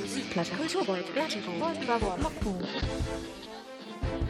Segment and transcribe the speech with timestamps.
[0.00, 1.04] Musikplatte, Kulturbeut,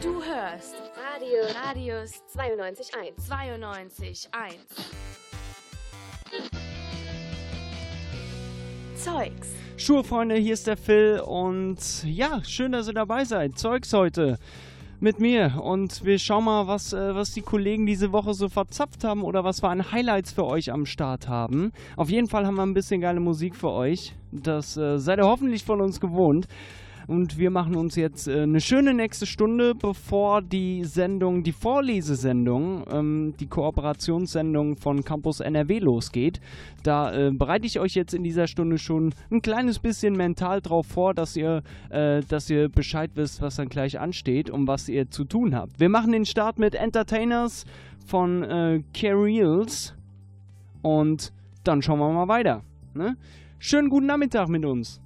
[0.01, 3.13] Du hörst Radio Radius 92.1.
[3.29, 4.53] 92.1.
[8.95, 9.49] Zeugs.
[9.75, 13.57] Schulfreunde, hier ist der Phil und ja, schön, dass ihr dabei seid.
[13.57, 14.37] Zeugs heute
[15.01, 19.03] mit mir und wir schauen mal, was, äh, was die Kollegen diese Woche so verzapft
[19.03, 21.73] haben oder was wir an Highlights für euch am Start haben.
[21.97, 24.15] Auf jeden Fall haben wir ein bisschen geile Musik für euch.
[24.41, 26.47] Das äh, seid ihr hoffentlich von uns gewohnt.
[27.07, 32.85] Und wir machen uns jetzt äh, eine schöne nächste Stunde, bevor die Sendung, die Vorlesesendung,
[32.89, 36.39] ähm, die Kooperationssendung von Campus NRW losgeht.
[36.83, 40.87] Da äh, bereite ich euch jetzt in dieser Stunde schon ein kleines bisschen mental drauf
[40.87, 45.09] vor, dass ihr, äh, dass ihr Bescheid wisst, was dann gleich ansteht und was ihr
[45.09, 45.79] zu tun habt.
[45.79, 47.65] Wir machen den Start mit Entertainers
[48.05, 49.93] von äh, Carreels
[50.81, 52.63] und dann schauen wir mal weiter.
[52.93, 53.17] Ne?
[53.65, 54.99] Schönen guten Nachmittag mit uns.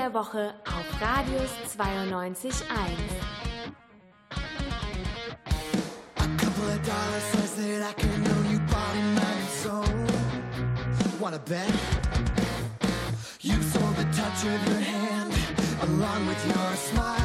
[0.00, 2.54] Der Woche auf Radius 92.1.
[6.38, 9.84] couple of dollars says that I can own you body, mind, and soul.
[11.20, 11.70] Wanna bet?
[13.42, 15.34] You sold the touch of your hand
[15.82, 17.19] along with your smile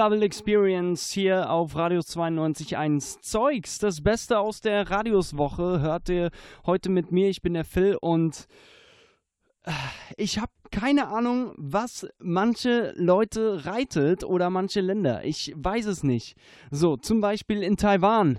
[0.00, 3.78] Double Experience hier auf Radius 92.1 Zeugs.
[3.78, 6.30] Das Beste aus der Radiuswoche hört ihr
[6.64, 7.28] heute mit mir.
[7.28, 8.46] Ich bin der Phil und
[9.64, 9.72] äh,
[10.16, 15.22] ich habe keine Ahnung, was manche Leute reitet oder manche Länder.
[15.26, 16.34] Ich weiß es nicht.
[16.70, 18.38] So, zum Beispiel in Taiwan.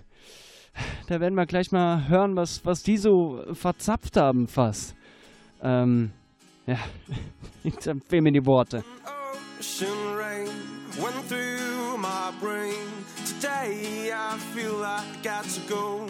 [1.10, 4.96] Da werden wir gleich mal hören, was, was die so verzapft haben fast.
[5.62, 6.10] Ähm,
[6.66, 6.80] ja,
[7.64, 8.84] ich empfehle mir die Worte.
[9.60, 12.88] ocean rain went through my brain.
[13.26, 16.08] Today I feel like I got to go.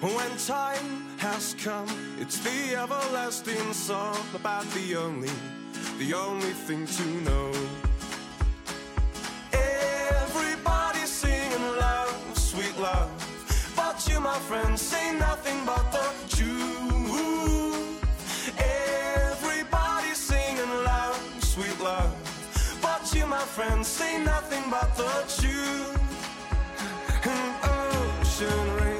[0.00, 1.88] When time has come,
[2.18, 5.30] it's the everlasting song about the only,
[5.98, 7.52] the only thing to know.
[9.52, 13.10] Everybody's singing love, sweet love.
[13.76, 16.99] But you, my friend, say nothing but the truth.
[23.62, 25.98] You, say nothing but the truth.
[27.26, 28.99] An ocean rain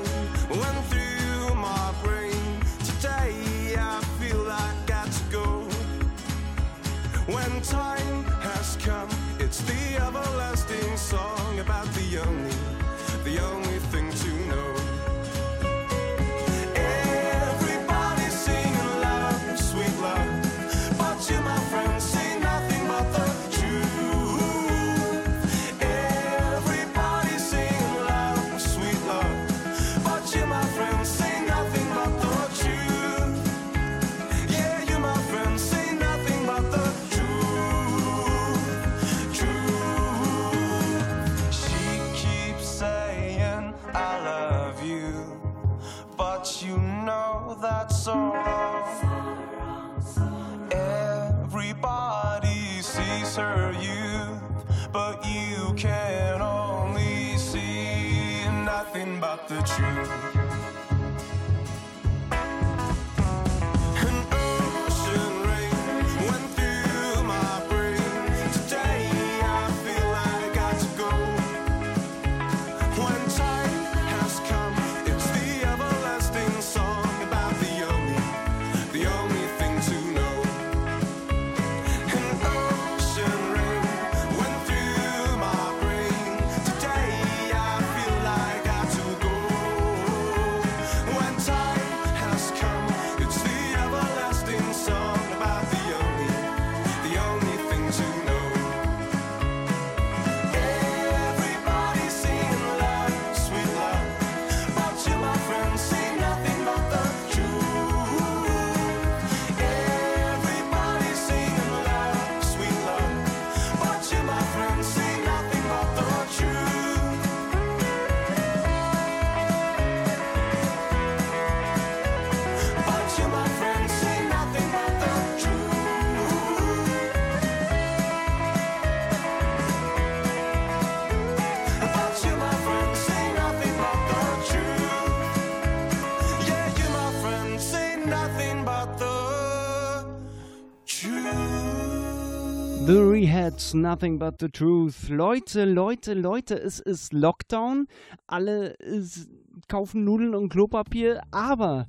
[142.91, 145.09] The Rehats, nothing but the truth.
[145.09, 147.87] Leute, Leute, Leute, es ist Lockdown.
[148.27, 149.29] Alle ist,
[149.69, 151.87] kaufen Nudeln und Klopapier, aber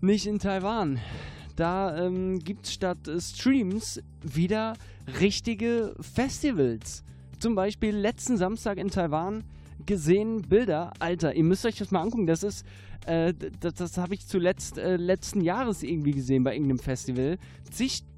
[0.00, 1.00] nicht in Taiwan.
[1.56, 4.74] Da ähm, gibt es statt Streams wieder
[5.20, 7.02] richtige Festivals.
[7.40, 9.42] Zum Beispiel letzten Samstag in Taiwan
[9.86, 10.92] gesehen Bilder.
[11.00, 12.28] Alter, ihr müsst euch das mal angucken.
[12.28, 12.64] Das ist,
[13.06, 17.38] äh, das, das habe ich zuletzt äh, letzten Jahres irgendwie gesehen bei irgendeinem Festival.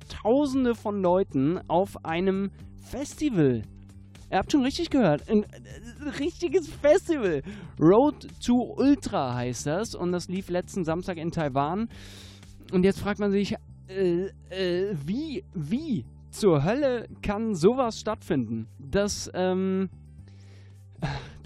[0.08, 2.50] Zigtausende von Leuten auf einem
[2.90, 3.62] Festival.
[4.30, 5.28] Ihr habt schon richtig gehört.
[5.28, 7.42] Ein, ein richtiges Festival.
[7.80, 9.94] Road to Ultra heißt das.
[9.94, 11.88] Und das lief letzten Samstag in Taiwan.
[12.72, 13.54] Und jetzt fragt man sich,
[13.88, 18.66] äh, äh, wie, wie zur Hölle kann sowas stattfinden?
[18.78, 19.88] Das, ähm,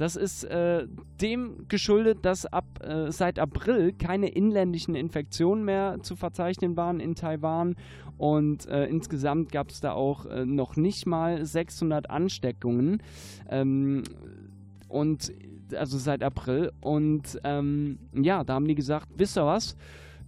[0.02, 0.88] das ist äh,
[1.20, 7.14] dem geschuldet, dass ab äh, seit April keine inländischen Infektionen mehr zu verzeichnen waren in
[7.14, 7.76] Taiwan
[8.18, 13.00] und äh, insgesamt gab es da auch äh, noch nicht mal 600 Ansteckungen
[13.48, 14.02] ähm,
[14.88, 15.32] und
[15.72, 19.76] also seit April und ähm, ja, da haben die gesagt, wisst ihr was?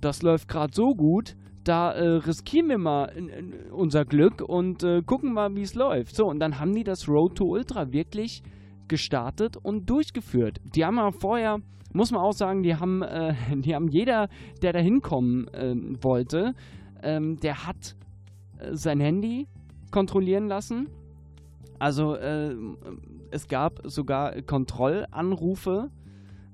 [0.01, 5.03] Das läuft gerade so gut, da äh, riskieren wir mal in unser Glück und äh,
[5.03, 6.15] gucken mal, wie es läuft.
[6.15, 8.45] So, und dann haben die das Road to Ultra wirklich
[8.89, 10.61] gestartet und durchgeführt.
[10.75, 11.61] Die haben ja vorher,
[11.93, 14.29] muss man auch sagen, die haben, äh, die haben jeder,
[14.63, 16.55] der da hinkommen äh, wollte,
[17.03, 17.97] ähm, der hat
[18.59, 19.47] äh, sein Handy
[19.91, 20.89] kontrollieren lassen.
[21.79, 22.55] Also äh,
[23.31, 25.91] es gab sogar Kontrollanrufe.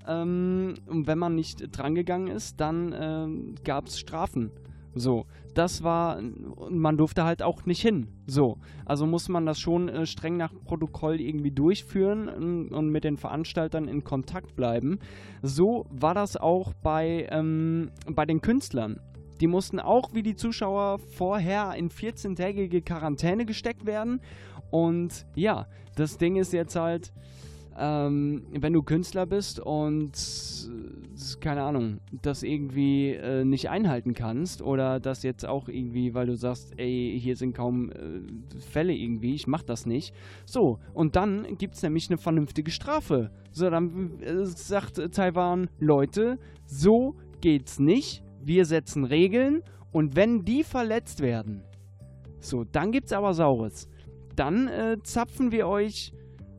[0.07, 4.51] Ähm, und wenn man nicht drangegangen ist, dann ähm, gab es Strafen.
[4.95, 6.21] So, das war,
[6.69, 8.09] man durfte halt auch nicht hin.
[8.27, 13.05] So, also muss man das schon äh, streng nach Protokoll irgendwie durchführen und, und, mit
[13.05, 14.99] den Veranstaltern in Kontakt bleiben.
[15.43, 19.01] So war das auch bei, ähm, bei den Künstlern.
[19.41, 24.21] Die mussten auch wie die Zuschauer vorher in 14-tägige Quarantäne gesteckt werden.
[24.71, 25.67] Und ja,
[25.97, 27.13] das Ding ist jetzt halt,
[27.79, 30.13] ähm, wenn du Künstler bist und
[31.41, 36.37] keine Ahnung, das irgendwie äh, nicht einhalten kannst oder das jetzt auch irgendwie, weil du
[36.37, 40.15] sagst, ey, hier sind kaum äh, Fälle irgendwie, ich mach das nicht.
[40.45, 43.31] So, und dann gibt es nämlich eine vernünftige Strafe.
[43.53, 48.23] So, dann äh, sagt Taiwan, Leute, so geht's nicht.
[48.43, 49.63] Wir setzen Regeln
[49.93, 51.63] und wenn die verletzt werden,
[52.41, 53.89] so, dann gibt's aber Saures.
[54.35, 56.13] Dann äh, zapfen wir euch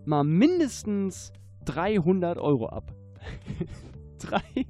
[0.06, 1.34] mal mindestens
[1.66, 2.94] 300 Euro ab.
[4.22, 4.66] Drei,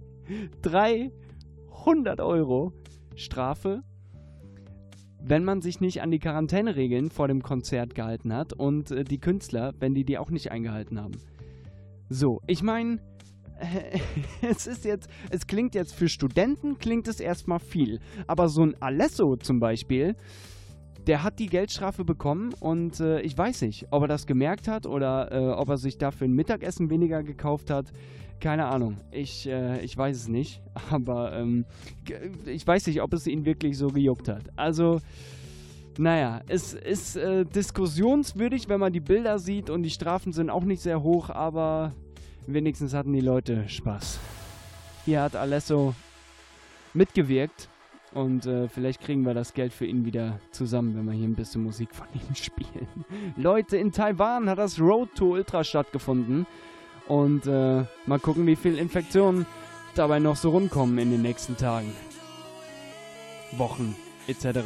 [0.62, 2.74] 300 Euro
[3.16, 3.84] Strafe,
[5.24, 9.20] wenn man sich nicht an die Quarantäneregeln vor dem Konzert gehalten hat und äh, die
[9.20, 11.18] Künstler, wenn die die auch nicht eingehalten haben.
[12.10, 13.00] So, ich meine,
[13.60, 14.00] äh,
[14.42, 18.00] es ist jetzt, es klingt jetzt für Studenten, klingt es erstmal viel.
[18.28, 20.16] Aber so ein Alesso zum Beispiel,
[21.08, 24.86] der hat die Geldstrafe bekommen und äh, ich weiß nicht, ob er das gemerkt hat
[24.86, 27.92] oder äh, ob er sich dafür ein Mittagessen weniger gekauft hat.
[28.42, 28.98] Keine Ahnung.
[29.12, 30.62] Ich, äh, ich weiß es nicht.
[30.92, 31.66] Aber ähm,
[32.46, 34.44] ich weiß nicht, ob es ihn wirklich so gejuckt hat.
[34.56, 35.00] Also,
[35.98, 40.64] naja, es ist äh, diskussionswürdig, wenn man die Bilder sieht und die Strafen sind auch
[40.64, 41.94] nicht sehr hoch, aber
[42.48, 44.20] wenigstens hatten die Leute Spaß.
[45.06, 45.94] Hier hat Alesso
[46.94, 47.70] mitgewirkt
[48.14, 51.36] und äh, vielleicht kriegen wir das Geld für ihn wieder zusammen, wenn wir hier ein
[51.36, 52.88] bisschen Musik von ihm spielen.
[53.36, 56.48] Leute, in Taiwan hat das Road to Ultra stattgefunden.
[57.08, 59.46] Und äh, mal gucken, wie viele Infektionen
[59.96, 61.94] dabei noch so rumkommen in den nächsten Tagen,
[63.58, 63.96] Wochen
[64.28, 64.60] etc.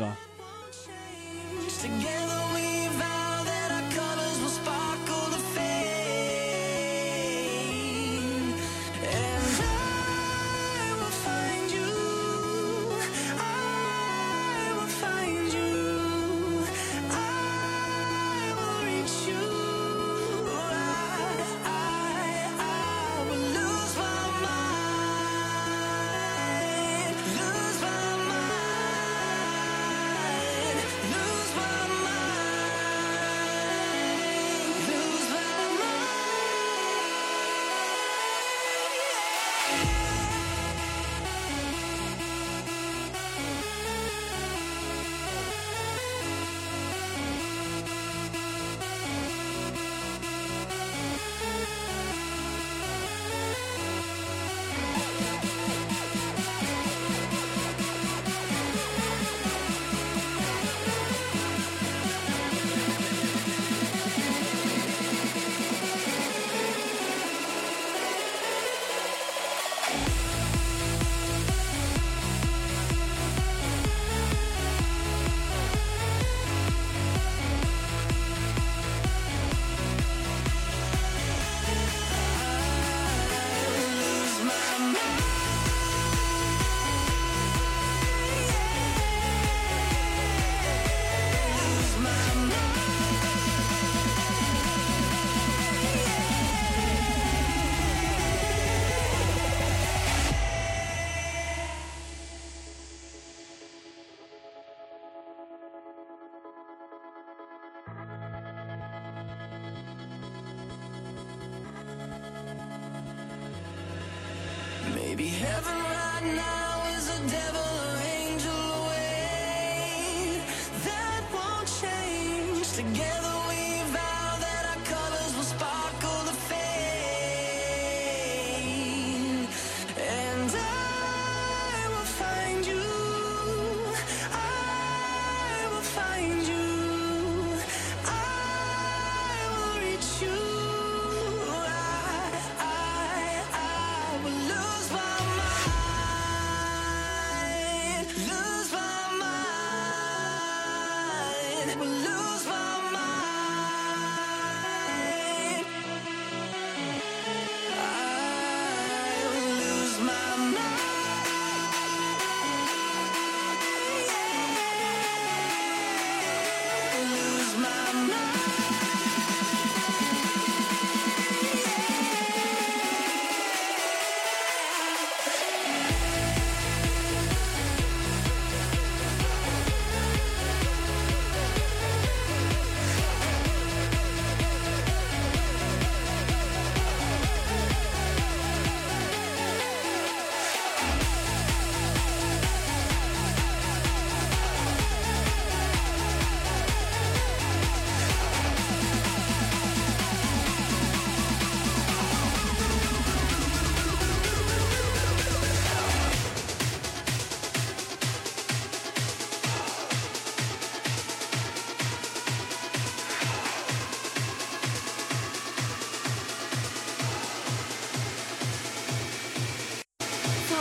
[115.18, 118.52] Maybe heaven right now is a devil or angel
[118.84, 120.42] away.
[120.84, 123.25] That won't change together.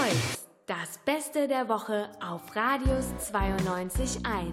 [0.04, 0.48] Kreuz.
[0.66, 4.52] Das Beste der Woche auf Radius 92.1.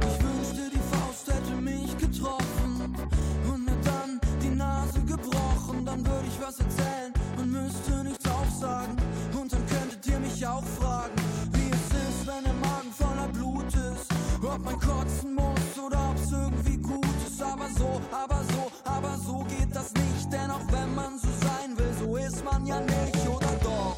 [0.00, 2.96] Ich wünschte, die Faust hätte mich getroffen
[3.52, 5.84] und mir dann die Nase gebrochen.
[5.84, 8.96] Dann würde ich was erzählen und müsste nichts aufsagen.
[9.38, 11.14] Und dann könntet ihr mich auch Fragen,
[11.52, 14.08] wie es ist, wenn der Magen voller Blut ist,
[14.42, 15.37] ob mein Kotzen
[17.78, 20.32] so, aber so, aber so geht das nicht.
[20.32, 23.96] Denn auch wenn man so sein will, so ist man ja nicht, oder doch?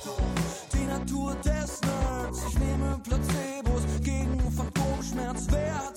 [0.73, 5.47] Die Natur des Nerds, ich nehme Placebos gegen Phantomschmerz.
[5.51, 5.90] Wer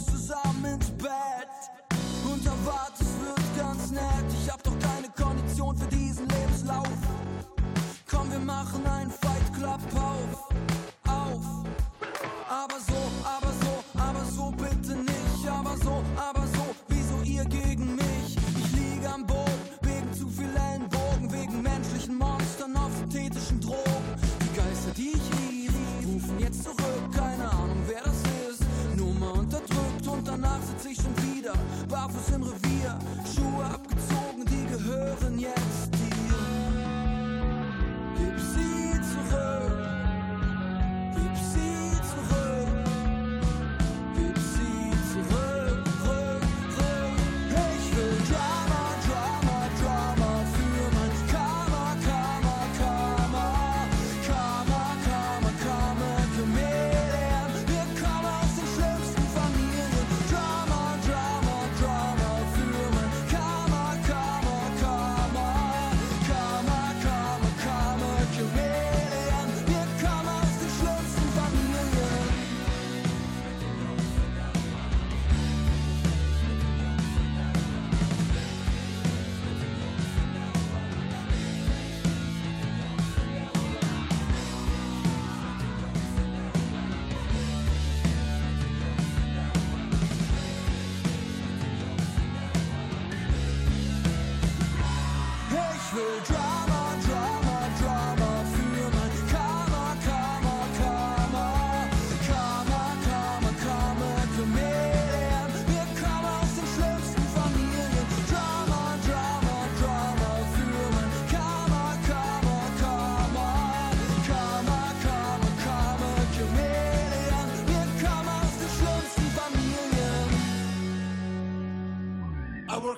[0.00, 0.39] Suzanne.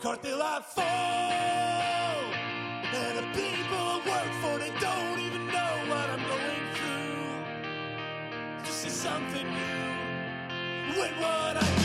[0.03, 0.83] McCarthy life fall.
[2.93, 8.65] And the people I work for, they don't even know what I'm going through.
[8.65, 10.99] Just see something new.
[10.99, 11.57] When what.
[11.57, 11.82] I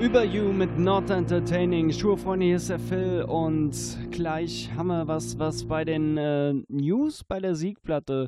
[0.00, 1.90] Über You mit Not Entertaining.
[1.92, 3.72] Schurfreunde, hier ist der Phil und
[4.18, 8.26] gleich haben wir was, was bei den äh, News bei der Siegplatte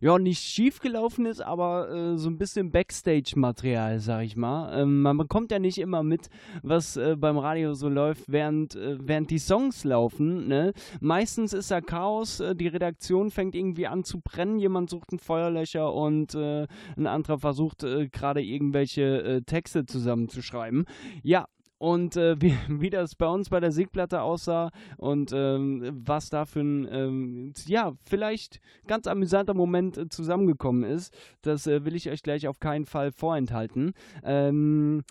[0.00, 4.80] ja nicht schief gelaufen ist, aber äh, so ein bisschen Backstage-Material, sag ich mal.
[4.80, 6.28] Ähm, man bekommt ja nicht immer mit,
[6.62, 10.46] was äh, beim Radio so läuft, während, äh, während die Songs laufen.
[10.46, 10.74] Ne?
[11.00, 15.18] Meistens ist da Chaos, äh, die Redaktion fängt irgendwie an zu brennen, jemand sucht ein
[15.18, 17.80] Feuerlöcher und äh, ein anderer versucht
[18.12, 20.84] gerade irgendwelche Texte zusammenzuschreiben.
[21.24, 21.46] Ja,
[21.82, 26.44] und äh, wie, wie das bei uns bei der Siegplatte aussah und ähm, was da
[26.44, 32.08] für ein, ähm, ja, vielleicht ganz amüsanter Moment äh, zusammengekommen ist, das äh, will ich
[32.08, 33.94] euch gleich auf keinen Fall vorenthalten.
[34.22, 35.02] Ähm,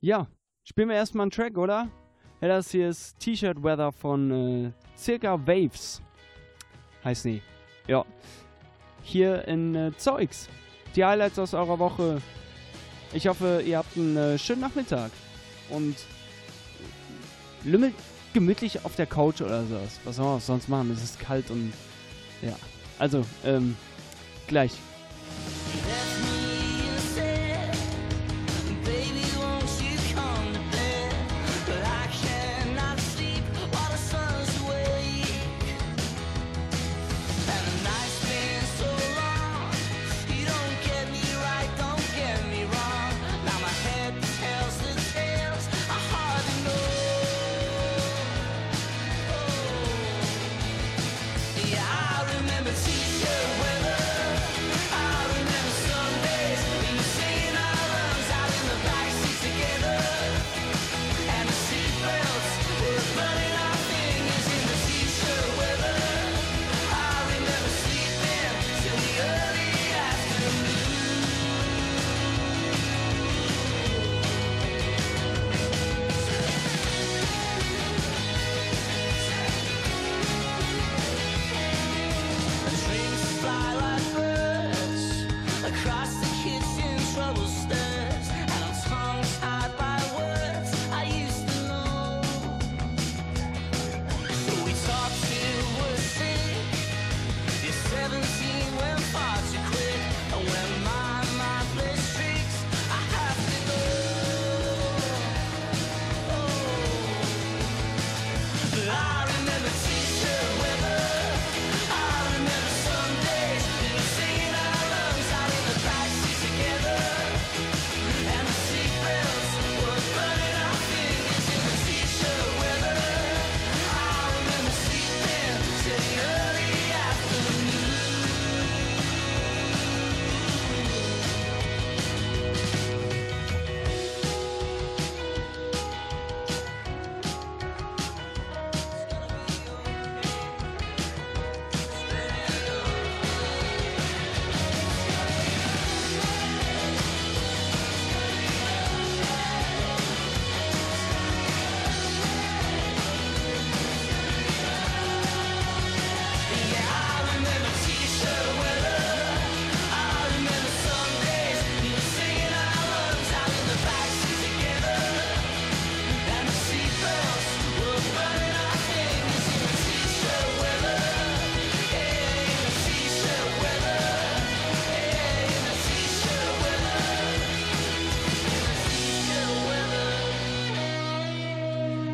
[0.00, 0.28] ja,
[0.64, 1.90] spielen wir erstmal einen Track, oder?
[2.40, 6.00] Ja, das hier ist T-Shirt Weather von äh, Circa Waves.
[7.04, 7.42] Heißt nie.
[7.86, 8.06] Ja.
[9.02, 10.48] Hier in äh, Zeugs.
[10.96, 12.22] Die Highlights aus eurer Woche.
[13.12, 15.10] Ich hoffe, ihr habt einen äh, schönen Nachmittag
[15.68, 15.96] und
[17.64, 17.94] lümmelt
[18.32, 20.00] gemütlich auf der Couch oder sowas.
[20.04, 20.90] Was soll man sonst machen?
[20.92, 21.72] Es ist kalt und
[22.40, 22.54] ja.
[22.98, 23.76] Also, ähm,
[24.46, 24.72] gleich.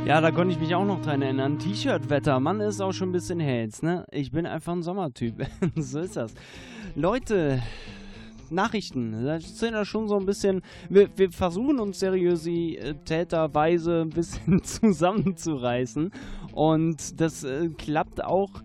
[0.07, 1.59] Ja, da konnte ich mich auch noch dran erinnern.
[1.59, 4.07] T-Shirt-Wetter, Mann, ist auch schon ein bisschen hältst, ne?
[4.12, 5.45] Ich bin einfach ein Sommertyp.
[5.75, 6.33] so ist das.
[6.95, 7.61] Leute,
[8.49, 10.62] Nachrichten, das sind ja schon so ein bisschen.
[10.88, 16.12] Wir, wir versuchen uns seriositäterweise ein bisschen zusammenzureißen.
[16.53, 18.62] Und das äh, klappt auch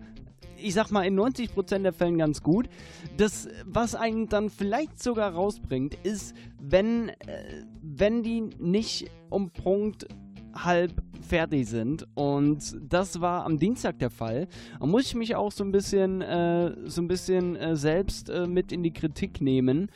[0.64, 2.68] ich sag mal, in 90% der Fällen ganz gut.
[3.16, 10.06] Das, was einen dann vielleicht sogar rausbringt, ist, wenn, äh, wenn die nicht um Punkt
[10.54, 12.06] halb fertig sind.
[12.14, 14.48] Und das war am Dienstag der Fall.
[14.78, 18.46] Da muss ich mich auch so ein bisschen, äh, so ein bisschen äh, selbst äh,
[18.46, 19.90] mit in die Kritik nehmen.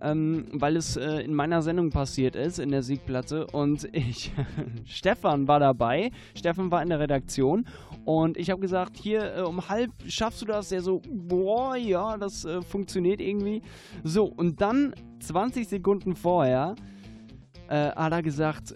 [0.00, 3.48] Ähm, weil es äh, in meiner Sendung passiert ist, in der Siegplatte.
[3.48, 4.32] Und ich,
[4.84, 6.12] Stefan war dabei.
[6.36, 7.66] Stefan war in der Redaktion.
[8.04, 10.68] Und ich habe gesagt, hier äh, um halb schaffst du das?
[10.68, 13.60] Der so, boah, ja, das äh, funktioniert irgendwie.
[14.04, 16.76] So, und dann 20 Sekunden vorher
[17.68, 18.74] äh, hat er gesagt,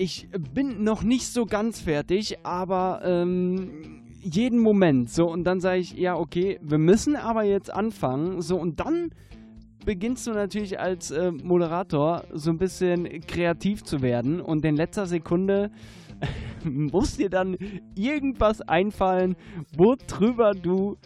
[0.00, 5.10] ich bin noch nicht so ganz fertig, aber ähm, jeden Moment.
[5.10, 8.40] So, und dann sage ich, ja, okay, wir müssen aber jetzt anfangen.
[8.40, 9.10] So, und dann
[9.84, 15.04] beginnst du natürlich als äh, Moderator so ein bisschen kreativ zu werden und in letzter
[15.04, 15.70] Sekunde
[16.64, 17.58] muss dir dann
[17.94, 19.36] irgendwas einfallen,
[19.76, 20.96] worüber du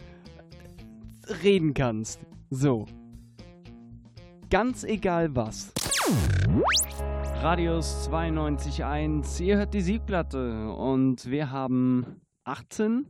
[1.43, 2.21] reden kannst.
[2.49, 2.85] So.
[4.49, 5.73] Ganz egal was.
[7.45, 13.05] Radius 92.1, ihr hört die Siegplatte und wir haben 18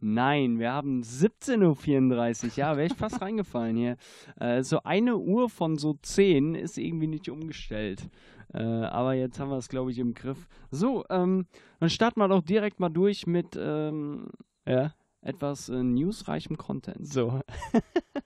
[0.00, 2.50] Nein, wir haben 17.34 Uhr.
[2.56, 3.98] Ja, wäre ich fast reingefallen hier.
[4.40, 8.08] Äh, so eine Uhr von so 10 ist irgendwie nicht umgestellt.
[8.54, 10.48] Äh, aber jetzt haben wir es, glaube ich, im Griff.
[10.70, 11.46] So, ähm,
[11.78, 14.30] dann starten wir doch direkt mal durch mit ähm,
[14.66, 17.06] ja, etwas äh, newsreichem Content.
[17.06, 17.42] So.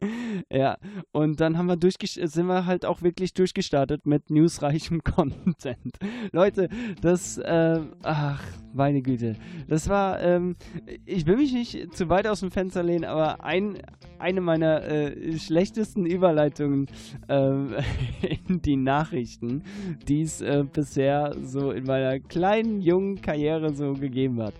[0.52, 0.78] Ja,
[1.12, 5.96] und dann haben wir sind wir halt auch wirklich durchgestartet mit newsreichem Content.
[6.32, 6.68] Leute,
[7.00, 9.36] das, äh, ach, meine Güte.
[9.68, 10.56] Das war, ähm,
[11.04, 13.78] ich will mich nicht zu weit aus dem Fenster lehnen, aber ein,
[14.18, 16.86] eine meiner äh, schlechtesten Überleitungen
[17.28, 17.74] ähm,
[18.48, 19.62] in die Nachrichten,
[20.08, 24.54] die es äh, bisher so in meiner kleinen, jungen Karriere so gegeben hat.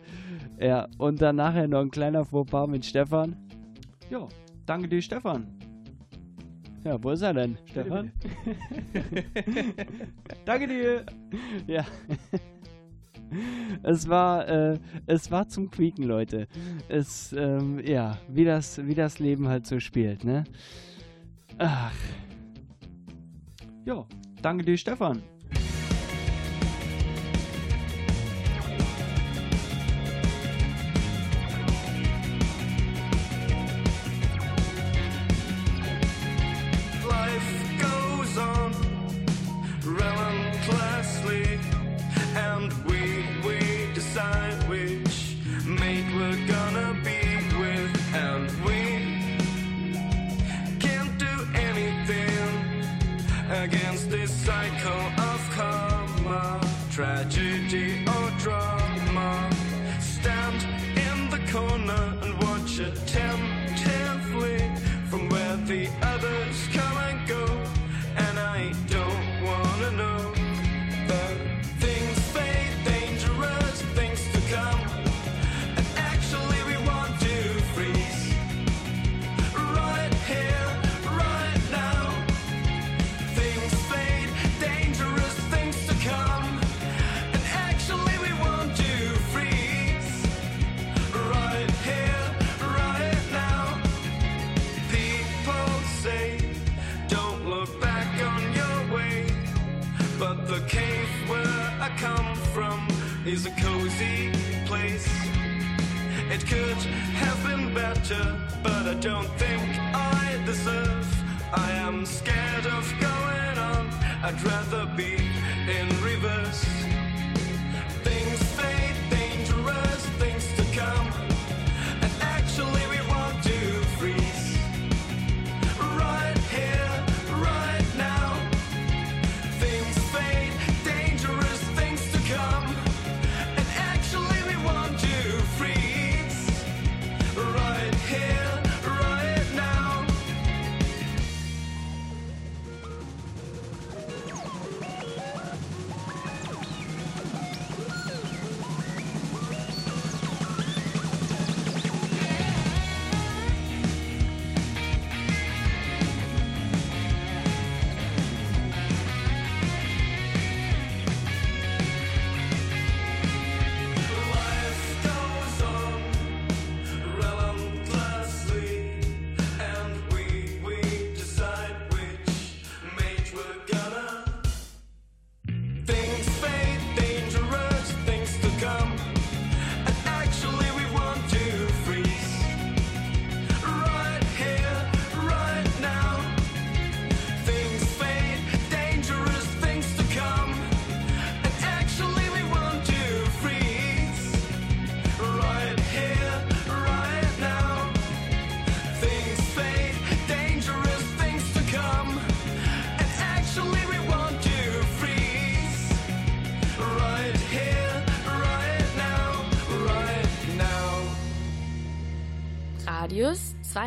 [0.61, 3.35] Ja, und dann nachher noch ein kleiner Fauxpas mit Stefan.
[4.11, 4.29] Ja,
[4.71, 5.49] danke dir, Stefan.
[6.85, 8.13] Ja, wo ist er denn, Stefan?
[10.45, 11.05] danke dir.
[11.67, 11.85] Ja.
[13.83, 16.47] Es war, äh, es war zum Quieken, Leute.
[16.89, 20.45] Es, ähm, ja, wie das, wie das Leben halt so spielt, ne?
[21.59, 21.95] Ach.
[23.85, 24.07] Ja,
[24.41, 25.21] danke dir, Stefan.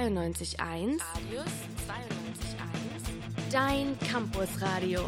[0.09, 0.99] 92.1.
[0.99, 1.45] Radius
[1.87, 3.51] 92.1.
[3.51, 5.01] Dein Campusradio.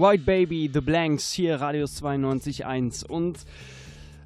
[0.00, 3.06] White Baby, The Blanks, hier Radius 92.1.
[3.06, 3.44] Und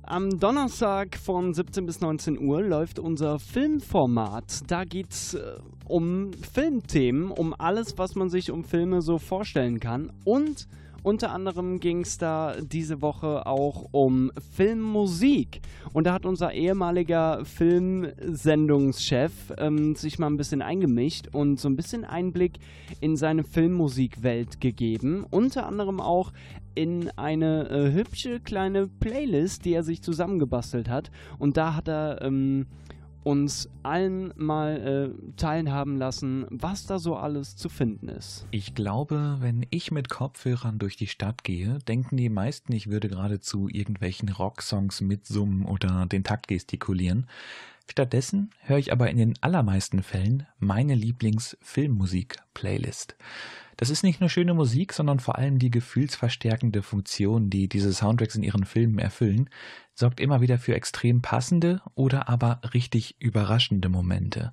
[0.05, 4.71] am Donnerstag von 17 bis 19 Uhr läuft unser Filmformat.
[4.71, 5.57] Da geht es äh,
[5.89, 10.13] um Filmthemen, um alles, was man sich um Filme so vorstellen kann.
[10.25, 10.69] Und
[11.05, 15.61] unter anderem ging es da diese Woche auch um Filmmusik.
[15.93, 21.77] Und da hat unser ehemaliger Filmsendungschef ähm, sich mal ein bisschen eingemischt und so ein
[21.77, 22.59] bisschen Einblick
[23.01, 25.27] in seine Filmmusikwelt gegeben.
[25.31, 26.33] Unter anderem auch
[26.75, 31.11] in eine äh, hübsche kleine Playlist, die er sich zusammengebastelt hat.
[31.39, 32.67] Und da hat er ähm,
[33.25, 38.47] uns allen mal äh, teilhaben lassen, was da so alles zu finden ist.
[38.51, 43.09] Ich glaube, wenn ich mit Kopfhörern durch die Stadt gehe, denken die meisten, ich würde
[43.09, 47.27] geradezu irgendwelchen Rocksongs mitsummen oder den Takt gestikulieren.
[47.91, 53.17] Stattdessen höre ich aber in den allermeisten Fällen meine Lieblings-Filmmusik-Playlist.
[53.77, 58.37] Das ist nicht nur schöne Musik, sondern vor allem die gefühlsverstärkende Funktion, die diese Soundtracks
[58.37, 59.51] in ihren Filmen erfüllen,
[59.95, 64.53] sorgt immer wieder für extrem passende oder aber richtig überraschende Momente.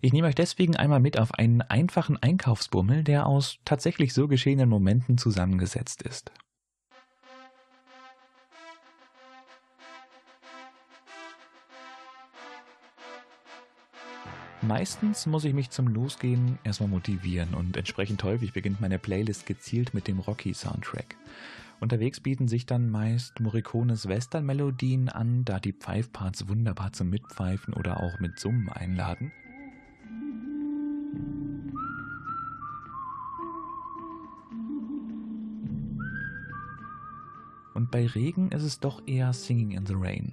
[0.00, 4.68] Ich nehme euch deswegen einmal mit auf einen einfachen Einkaufsbummel, der aus tatsächlich so geschehenen
[4.68, 6.32] Momenten zusammengesetzt ist.
[14.66, 19.92] Meistens muss ich mich zum Losgehen erstmal motivieren und entsprechend häufig beginnt meine Playlist gezielt
[19.92, 21.16] mit dem Rocky-Soundtrack.
[21.80, 28.02] Unterwegs bieten sich dann meist Morricones Western-Melodien an, da die Pfeifparts wunderbar zum Mitpfeifen oder
[28.02, 29.32] auch mit Summen einladen.
[37.74, 40.32] Und bei Regen ist es doch eher Singing in the Rain.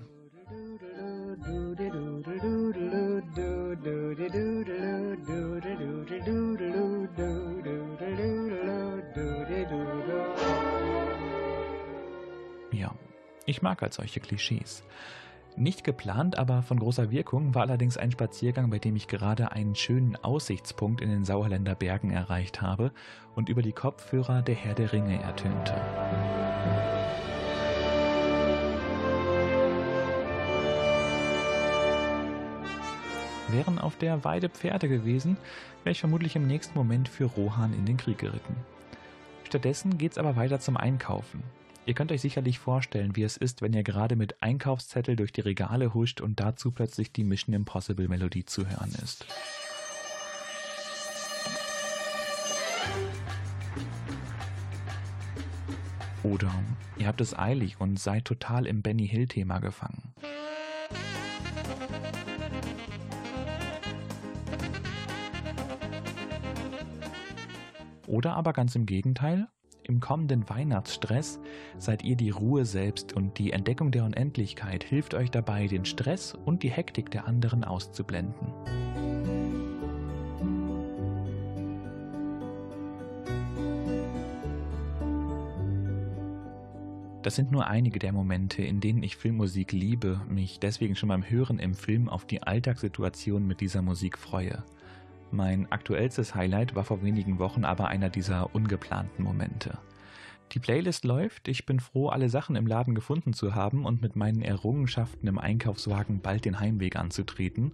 [13.62, 14.84] Mag halt solche Klischees.
[15.58, 19.76] Nicht geplant, aber von großer Wirkung war allerdings ein Spaziergang, bei dem ich gerade einen
[19.76, 22.92] schönen Aussichtspunkt in den Sauerländer Bergen erreicht habe
[23.36, 25.76] und über die Kopfhörer der Herr der Ringe ertönte.
[33.50, 35.36] Wären auf der Weide Pferde gewesen,
[35.84, 38.56] wäre ich vermutlich im nächsten Moment für Rohan in den Krieg geritten.
[39.44, 41.44] Stattdessen geht's aber weiter zum Einkaufen.
[41.88, 45.42] Ihr könnt euch sicherlich vorstellen, wie es ist, wenn ihr gerade mit Einkaufszettel durch die
[45.42, 49.26] Regale huscht und dazu plötzlich die Mission Impossible Melodie zu hören ist.
[56.22, 56.54] Oder
[57.00, 60.14] ihr habt es eilig und seid total im Benny Hill Thema gefangen.
[68.06, 69.48] Oder aber ganz im Gegenteil,
[69.92, 71.40] im kommenden Weihnachtsstress
[71.78, 76.34] seid ihr die Ruhe selbst und die Entdeckung der Unendlichkeit hilft euch dabei, den Stress
[76.46, 78.54] und die Hektik der anderen auszublenden.
[87.22, 91.30] Das sind nur einige der Momente, in denen ich Filmmusik liebe, mich deswegen schon beim
[91.30, 94.64] Hören im Film auf die Alltagssituation mit dieser Musik freue.
[95.32, 99.78] Mein aktuellstes Highlight war vor wenigen Wochen aber einer dieser ungeplanten Momente.
[100.52, 104.18] Die Playlist läuft, ich bin froh, alle Sachen im Laden gefunden zu haben und mit
[104.18, 107.72] meinen Errungenschaften im Einkaufswagen bald den Heimweg anzutreten.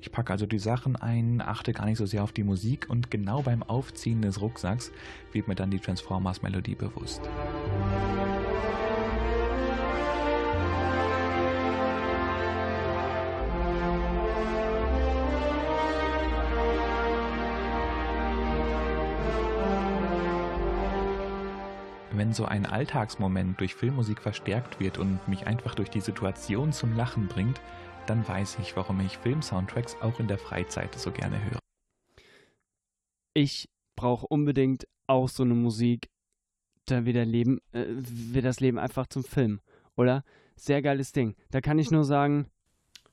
[0.00, 3.12] Ich packe also die Sachen ein, achte gar nicht so sehr auf die Musik und
[3.12, 4.90] genau beim Aufziehen des Rucksacks
[5.30, 7.30] wird mir dann die Transformers-Melodie bewusst.
[22.26, 26.96] Wenn so ein Alltagsmoment durch Filmmusik verstärkt wird und mich einfach durch die Situation zum
[26.96, 27.60] Lachen bringt,
[28.06, 31.60] dann weiß ich, warum ich Filmsoundtracks auch in der Freizeit so gerne höre.
[33.32, 36.10] Ich brauche unbedingt auch so eine Musik,
[36.86, 39.60] da wird, der Leben, äh, wird das Leben einfach zum Film,
[39.94, 40.24] oder?
[40.56, 41.36] Sehr geiles Ding.
[41.52, 42.46] Da kann ich nur sagen,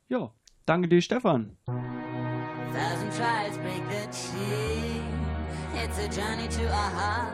[0.07, 0.33] ja,
[0.65, 1.55] danke dir, Stefan.
[1.67, 5.03] Thousand tries break the chain.
[5.75, 7.33] It's a journey to a high.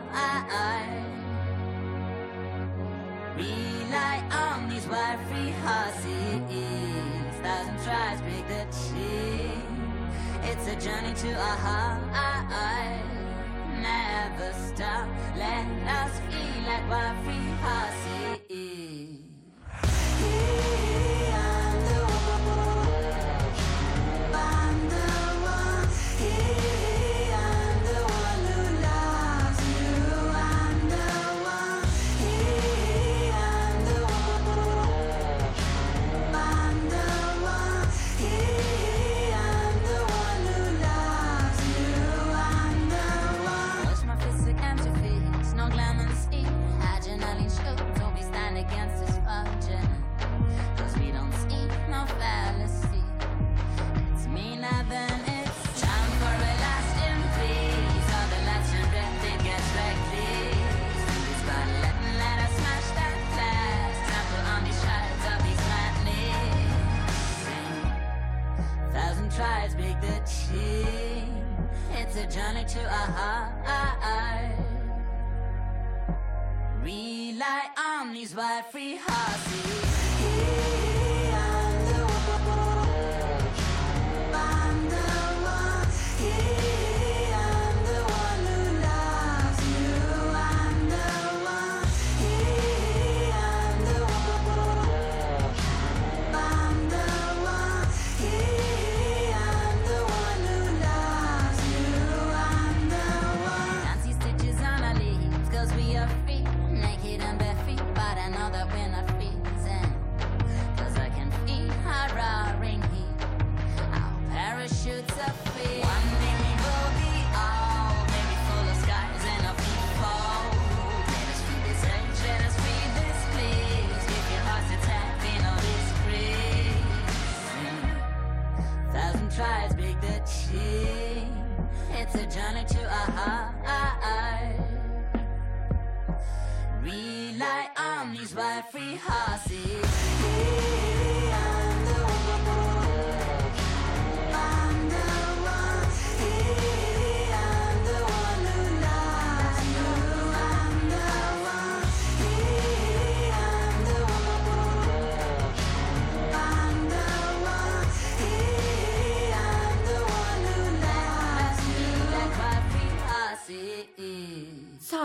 [3.40, 6.42] Rely on these wire free horses.
[7.42, 9.64] Thousand tries break the chain.
[10.42, 13.00] It's a journey to a high.
[13.80, 15.08] Never stop.
[15.38, 17.89] Let us feel like wire free horses.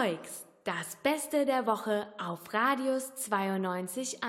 [0.05, 4.25] Zeugs, das Beste der Woche auf Radius 92.1.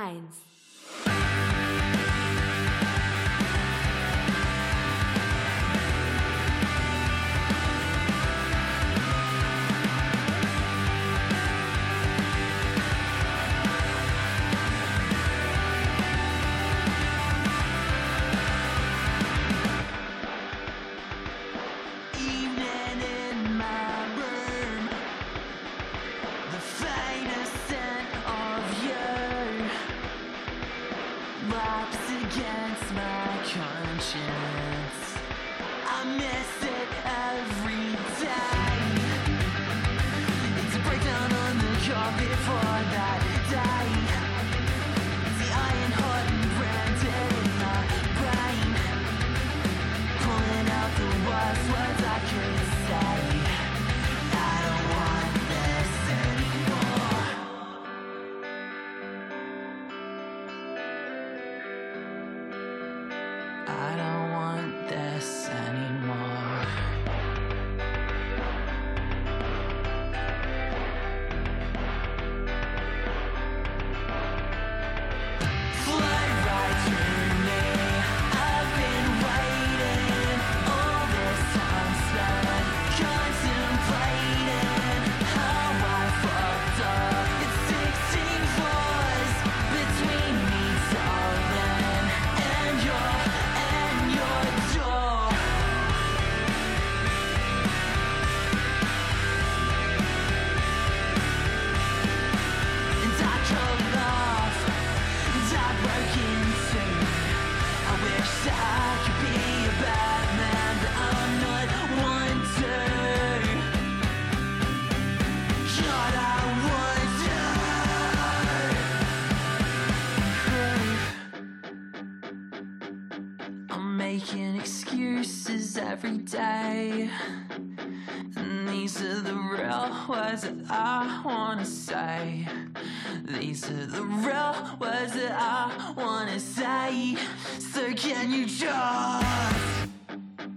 [133.65, 137.17] Are the real words that I wanna say.
[137.59, 139.89] So can you just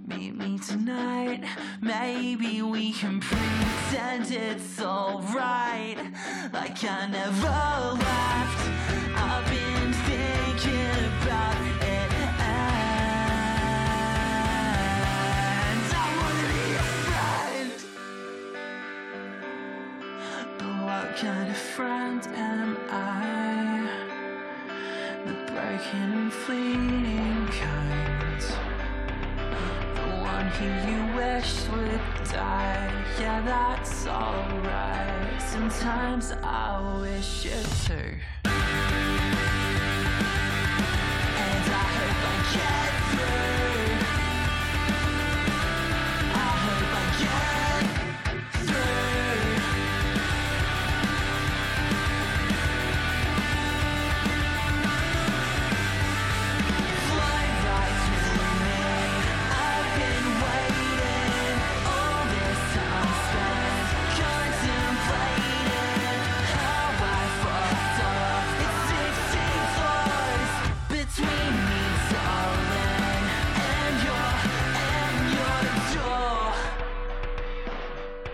[0.05, 1.45] meet me tonight?
[1.81, 5.97] Maybe we can pretend it's alright.
[6.51, 7.47] Like I never
[8.03, 8.69] left.
[9.15, 11.99] I've been thinking about it.
[21.17, 22.18] Kind of friend
[25.93, 28.41] and fleeting kind.
[29.95, 32.91] The one who you wished would die.
[33.19, 35.41] Yeah, that's alright.
[35.41, 38.15] Sometimes I wish it too.
[41.41, 42.98] And I hope I get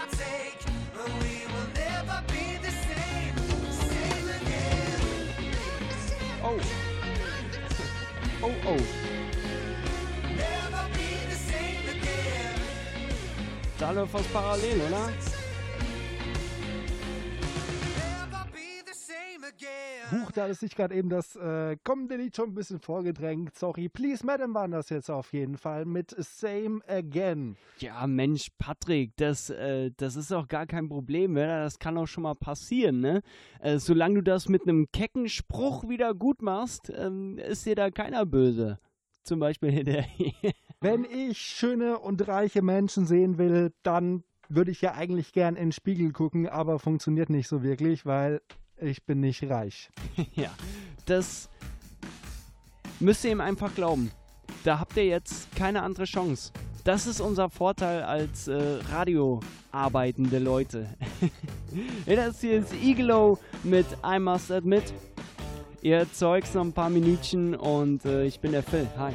[8.42, 9.03] I
[13.84, 15.12] Da läuft was parallel, oder?
[20.10, 23.54] Huch, da ist sich gerade eben das äh, kommende Lied schon ein bisschen vorgedrängt.
[23.54, 27.58] Sorry, Please Madam waren das jetzt auf jeden Fall mit Same Again.
[27.78, 31.46] Ja, Mensch, Patrick, das, äh, das ist auch gar kein Problem, ne?
[31.46, 33.20] Das kann auch schon mal passieren, ne?
[33.60, 37.90] Äh, solange du das mit einem kecken Spruch wieder gut machst, ähm, ist dir da
[37.90, 38.78] keiner böse.
[39.24, 40.06] Zum Beispiel der
[40.84, 45.68] Wenn ich schöne und reiche Menschen sehen will, dann würde ich ja eigentlich gern in
[45.68, 48.42] den Spiegel gucken, aber funktioniert nicht so wirklich, weil
[48.76, 49.88] ich bin nicht reich.
[50.34, 50.50] Ja,
[51.06, 51.48] das
[53.00, 54.10] müsst ihr ihm einfach glauben.
[54.62, 56.52] Da habt ihr jetzt keine andere Chance.
[56.84, 60.90] Das ist unser Vorteil als äh, radioarbeitende Leute.
[62.06, 64.92] das hier ist Iglo mit I Must Admit.
[65.80, 68.86] Ihr erzeugt noch ein paar Minütchen und äh, ich bin der Phil.
[68.98, 69.14] Hi.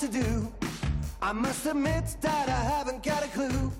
[0.00, 0.52] To do.
[1.22, 3.72] I must admit that I haven't got a clue.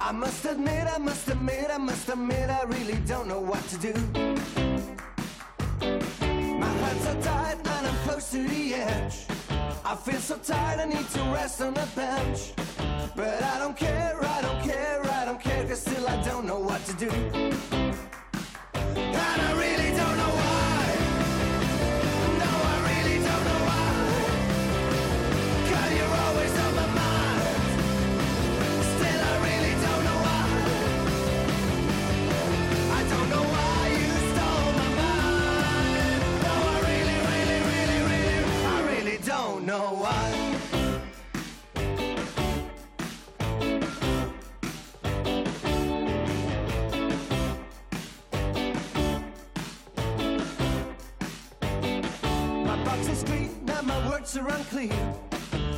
[0.00, 3.78] I must admit, I must admit, I must admit, I really don't know what to
[3.78, 3.94] do.
[6.58, 9.26] My hands are tied and I'm close to the edge.
[9.84, 12.52] I feel so tired, I need to rest on a bench.
[13.16, 16.60] But I don't care, I don't care, I don't care, cause still I don't know
[16.60, 17.87] what to do.
[39.78, 40.28] Know why.
[52.64, 54.90] My box is green and my words are unclear.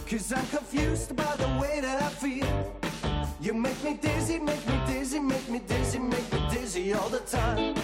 [0.08, 2.48] Cause I'm confused about the way that I feel.
[3.38, 7.20] You make me dizzy, make me dizzy, make me dizzy, make me dizzy all the
[7.20, 7.74] time.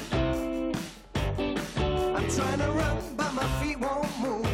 [2.17, 4.46] I'm trying to run, but my feet won't move.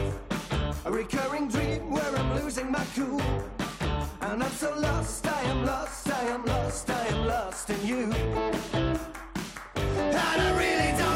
[0.84, 3.20] A recurring dream where I'm losing my cool.
[4.20, 8.12] And I'm so lost, I am lost, I am lost, I am lost in you.
[8.74, 11.11] And I really don't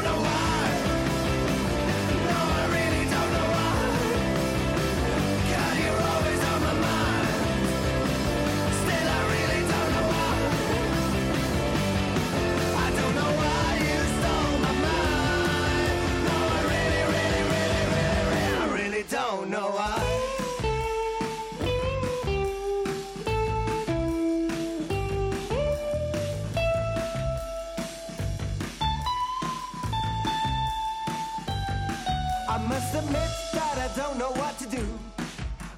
[32.48, 34.86] I must admit that I don't know what to do.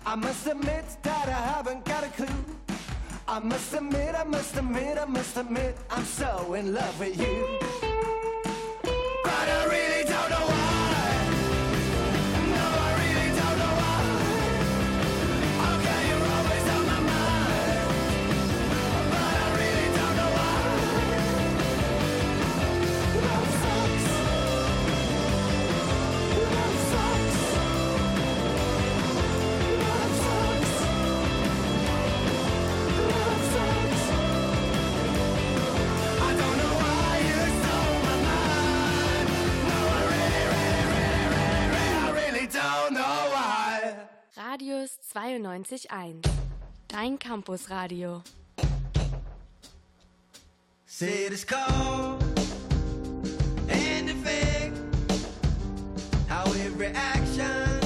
[0.07, 2.45] I must admit that I haven't got a clue.
[3.27, 7.88] I must admit, I must admit, I must admit, I'm so in love with you.
[45.37, 46.27] 93.1.
[46.89, 48.23] Dein Campusradio.
[50.87, 52.23] City's cold
[53.69, 54.77] and effect.
[56.29, 57.81] How every action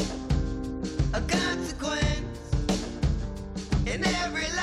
[1.12, 2.54] a consequence
[3.86, 4.61] in every life.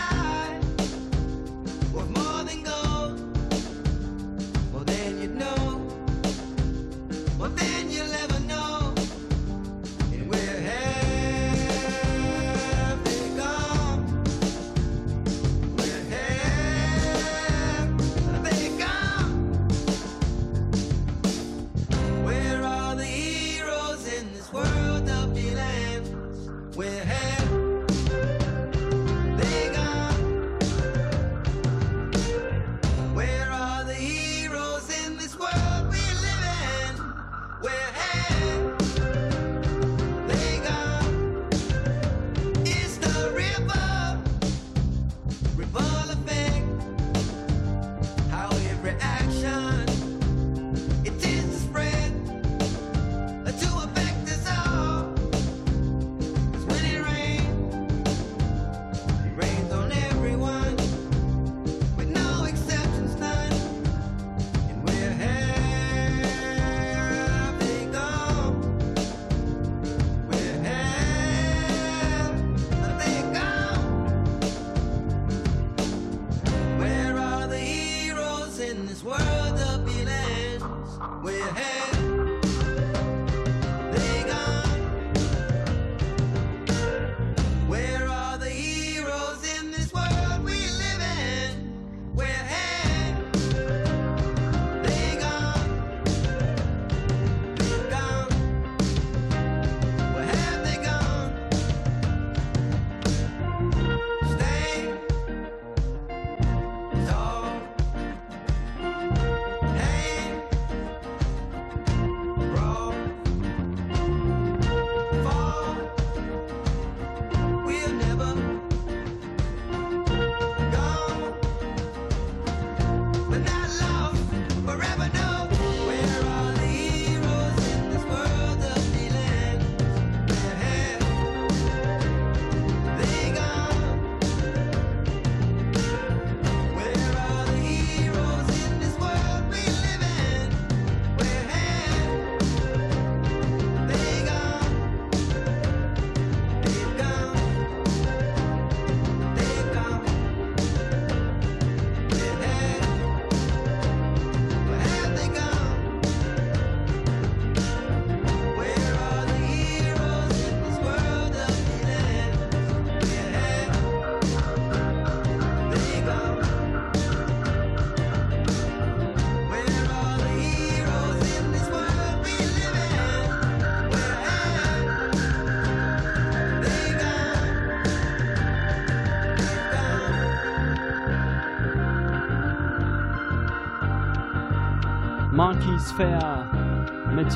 [185.99, 187.27] Warfare mit.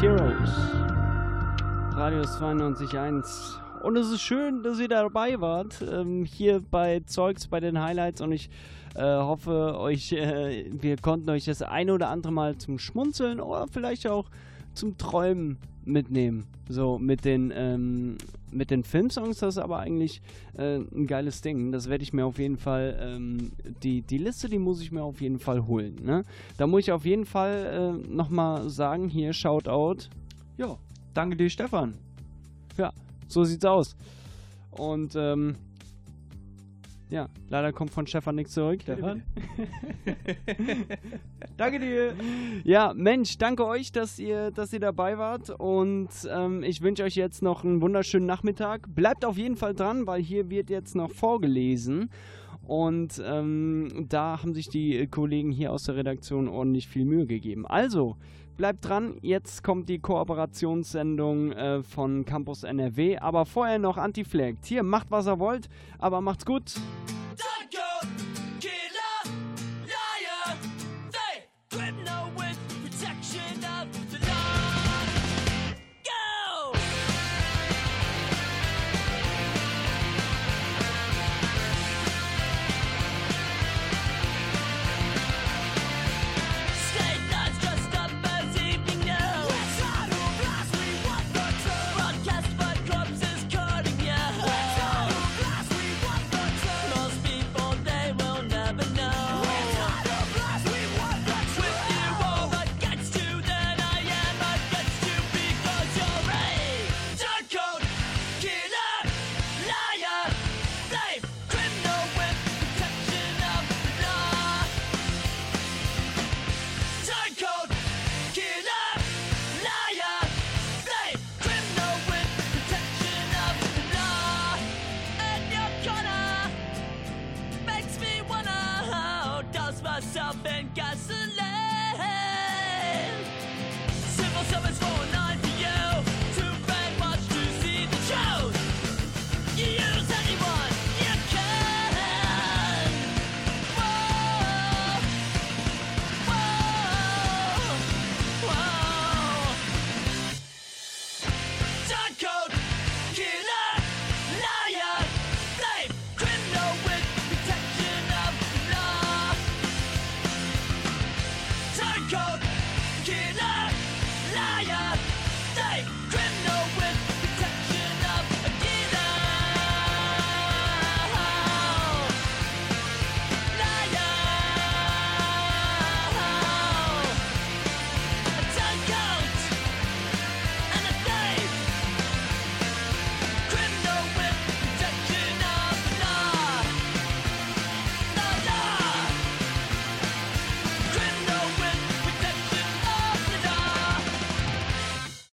[1.95, 3.57] Radius 92.1.
[3.83, 8.21] Und es ist schön, dass ihr dabei wart, ähm, hier bei Zeugs, bei den Highlights.
[8.21, 8.49] Und ich
[8.95, 13.67] äh, hoffe, euch, äh, wir konnten euch das eine oder andere Mal zum Schmunzeln oder
[13.67, 14.29] vielleicht auch
[14.73, 16.45] zum Träumen mitnehmen.
[16.69, 18.15] So mit den, ähm,
[18.53, 20.21] mit den Filmsongs, das ist aber eigentlich
[20.57, 21.71] äh, ein geiles Ding.
[21.71, 23.51] Das werde ich mir auf jeden Fall, ähm,
[23.81, 25.95] die, die Liste, die muss ich mir auf jeden Fall holen.
[26.03, 26.23] Ne?
[26.57, 30.09] Da muss ich auf jeden Fall äh, nochmal sagen, hier, Shoutout.
[30.57, 30.77] Ja,
[31.13, 31.95] danke dir, Stefan.
[32.77, 32.91] Ja,
[33.27, 33.95] so sieht's aus.
[34.71, 35.55] Und ähm,
[37.09, 38.81] ja, leider kommt von Stefan nichts zurück.
[38.81, 39.23] Stefan?
[41.57, 42.13] danke dir.
[42.63, 45.49] Ja, Mensch, danke euch, dass ihr, dass ihr dabei wart.
[45.49, 48.87] Und ähm, ich wünsche euch jetzt noch einen wunderschönen Nachmittag.
[48.95, 52.09] Bleibt auf jeden Fall dran, weil hier wird jetzt noch vorgelesen.
[52.65, 57.67] Und ähm, da haben sich die Kollegen hier aus der Redaktion ordentlich viel Mühe gegeben.
[57.67, 58.15] Also,
[58.57, 63.17] bleibt dran, jetzt kommt die Kooperationssendung äh, von Campus NRW.
[63.17, 64.65] Aber vorher noch Anti-Flagged.
[64.65, 66.73] Hier, macht was ihr wollt, aber macht's gut.
[67.35, 67.92] Turncoat,